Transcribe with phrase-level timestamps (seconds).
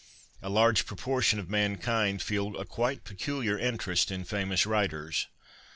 [0.41, 5.27] A large proportion of mankind feel a quite peculiar interest in famous writers.